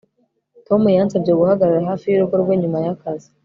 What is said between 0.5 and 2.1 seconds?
Tom yansabye guhagarara hafi